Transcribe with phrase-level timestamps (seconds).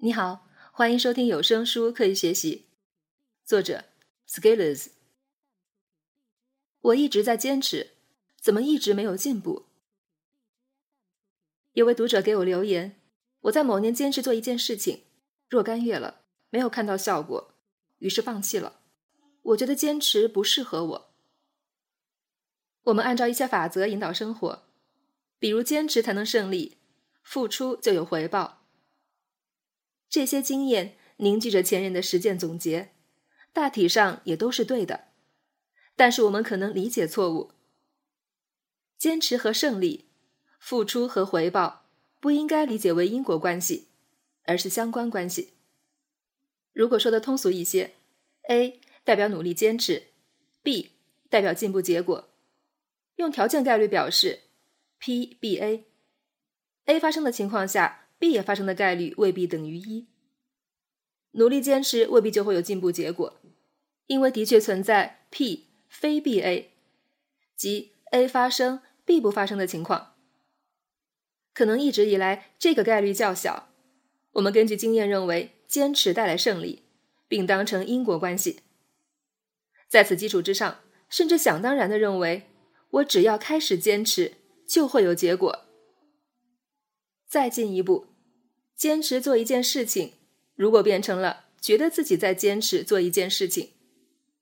[0.00, 2.68] 你好，欢迎收听有声书《刻意学习》，
[3.48, 3.86] 作者
[4.28, 4.90] Scalers。
[6.80, 7.94] 我一直在坚持，
[8.40, 9.66] 怎么一直没有进步？
[11.72, 13.00] 有位读者给我留言，
[13.40, 15.02] 我在某年坚持做一件事情
[15.48, 16.20] 若干月了，
[16.50, 17.52] 没有看到效果，
[17.98, 18.78] 于是放弃了。
[19.42, 21.10] 我觉得坚持不适合我。
[22.84, 24.62] 我们按照一些法则引导生活，
[25.40, 26.78] 比如坚持才能胜利，
[27.24, 28.57] 付出就有回报。
[30.10, 32.92] 这些经验凝聚着前人的实践总结，
[33.52, 35.08] 大体上也都是对的，
[35.96, 37.50] 但是我们可能理解错误。
[38.96, 40.06] 坚持和胜利、
[40.58, 41.84] 付出和回报
[42.20, 43.88] 不应该理解为因果关系，
[44.44, 45.54] 而是相关关系。
[46.72, 47.92] 如果说的通俗一些
[48.48, 50.04] ，A 代表努力坚持
[50.62, 50.92] ，B
[51.28, 52.28] 代表进步结果，
[53.16, 54.40] 用条件概率表示
[54.98, 58.07] ，P/B/A，A 发生的情况下。
[58.18, 60.06] B 也发生的概率未必等于一。
[61.32, 63.38] 努力坚持未必就会有进步结果，
[64.06, 66.66] 因为的确存在 P 非 BA，
[67.54, 70.14] 即 A 发生 B 不发生的情况。
[71.54, 73.68] 可能一直以来这个概率较小。
[74.32, 76.82] 我们根据经验认为坚持带来胜利，
[77.26, 78.60] 并当成因果关系。
[79.88, 82.44] 在此基础之上，甚至想当然的认为
[82.90, 84.34] 我只要开始坚持
[84.66, 85.67] 就会有结果。
[87.28, 88.06] 再进一步，
[88.74, 90.14] 坚持做一件事情，
[90.54, 93.72] 如果变成了觉得自己在坚持做一件事情，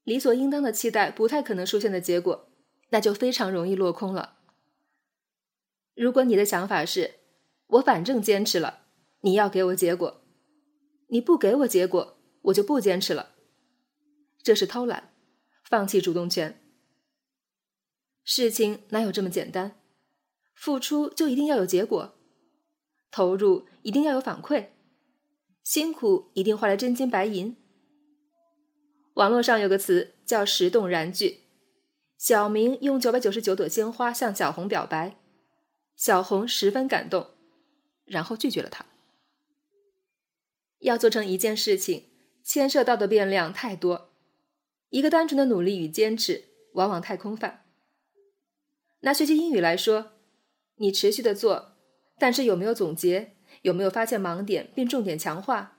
[0.04, 2.48] 理所应当的期待不太可能出现的结果，
[2.90, 4.38] 那就非常容易落空了。
[5.94, 7.14] 如果你的想法是
[7.66, 8.84] “我反正坚持了，
[9.22, 10.22] 你要给我结果，
[11.08, 13.34] 你不给我结果，我就不坚持了”，
[14.44, 15.12] 这是偷懒，
[15.64, 16.62] 放弃主动权。
[18.22, 19.80] 事情哪有这么简单？
[20.54, 22.15] 付出就一定要有结果？
[23.16, 24.66] 投入一定要有反馈，
[25.64, 27.56] 辛苦一定换来真金白银。
[29.14, 31.44] 网络上有个词叫“十动燃具”，
[32.20, 35.16] 小明用九百九十九朵鲜花向小红表白，
[35.96, 37.30] 小红十分感动，
[38.04, 38.84] 然后拒绝了他。
[40.80, 42.10] 要做成一件事情，
[42.44, 44.10] 牵涉到的变量太多，
[44.90, 46.44] 一个单纯的努力与坚持
[46.74, 47.64] 往往太空泛。
[49.00, 50.12] 拿学习英语来说，
[50.74, 51.75] 你持续的做。
[52.18, 53.34] 但是有没有总结？
[53.62, 55.78] 有没有发现盲点并重点强化？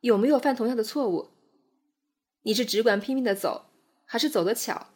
[0.00, 1.30] 有没有犯同样的错误？
[2.42, 3.70] 你是只管拼命的走，
[4.04, 4.88] 还是走得巧？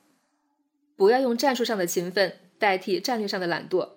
[0.96, 3.94] 不要用战术上的勤奋代替战略上的懒惰。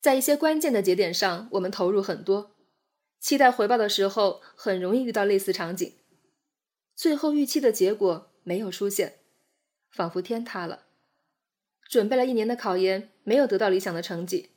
[0.00, 2.56] 在一些关键的节点上，我们投入很多，
[3.18, 5.94] 期待回报的时候，很容易遇到类似场景，
[6.94, 9.18] 最后预期的结果没有出现，
[9.90, 10.86] 仿佛天塌了。
[11.88, 14.50] 准备了一年的考研，没有得到理想的成绩。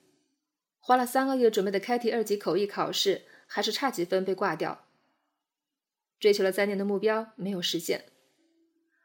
[0.84, 4.88] 花了三个月准备的开题二级口译考试，还是差几分被挂掉。
[6.19, 8.06] 追求了三年的目标没有实现，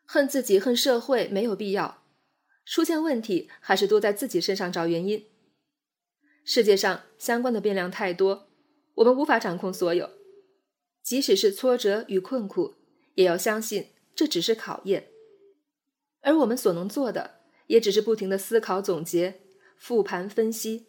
[0.05, 2.03] 恨自己恨社会没有必要。
[2.65, 5.27] 出现问题还是多在自己身上找原因。
[6.45, 8.49] 世界上相关的变量太多，
[8.97, 10.11] 我们无法掌控所有。
[11.03, 12.75] 即使是挫折与困苦，
[13.15, 15.09] 也要相信这只是考验。
[16.23, 19.41] 而我们所能做的，也只是不停的思考、总结、
[19.77, 20.87] 复盘、分析。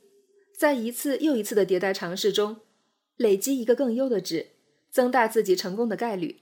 [0.57, 2.62] 在一次又一次的迭代尝试中，
[3.16, 4.53] 累积一个更优的值，
[4.90, 6.41] 增大自己成功的概率。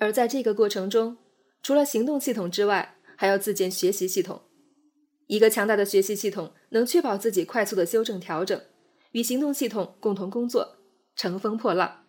[0.00, 1.16] 而在这个过程中，
[1.62, 4.42] 除了行动系统之外，还要自建学习系统。
[5.28, 8.60] 一个强大的学习系统能确保自己快速的修正调整，
[9.12, 10.78] 与行动系统共同工作，
[11.14, 12.04] 乘风破浪。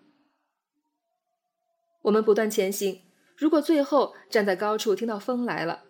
[2.01, 3.03] 我们不断前行，
[3.37, 5.83] 如果最后站在高处听到风来了，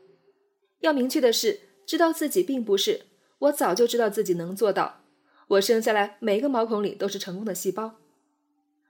[0.81, 3.05] 要明确的是，知道自己并不是。
[3.39, 5.01] 我早就知道自己能做到，
[5.47, 7.95] 我生下来每个毛孔里都是成功的细胞，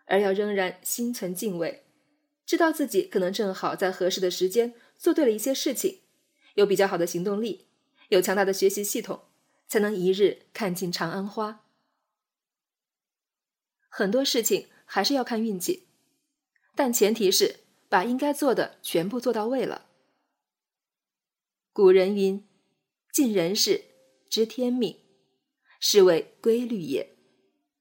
[0.05, 1.83] 而要仍然心存敬畏，
[2.45, 6.01] 知道自己可能正好在合适的时间做对了一些事情，
[6.55, 7.67] 有比较好的行动力，
[8.09, 9.21] 有强大的学习系统，
[9.67, 11.63] 才能一日看尽长安花。
[13.87, 15.87] 很多事情还是要看运气，
[16.75, 17.57] 但前提是
[17.87, 19.85] 把应该做的全部做到位了。
[21.71, 22.43] 古人云
[23.13, 23.85] ：“尽人事。”
[24.29, 24.95] 知天命，
[25.79, 27.18] 是谓规律也。